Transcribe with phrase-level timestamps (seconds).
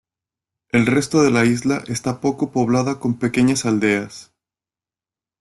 [0.71, 4.33] El resto de la isla está poco poblada con pequeñas aldeas.